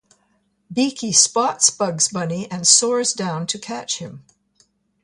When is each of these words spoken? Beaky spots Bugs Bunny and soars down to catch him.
Beaky 0.73 1.11
spots 1.11 1.69
Bugs 1.69 2.07
Bunny 2.07 2.49
and 2.49 2.65
soars 2.67 3.13
down 3.13 3.45
to 3.45 3.59
catch 3.59 3.99
him. 3.99 4.25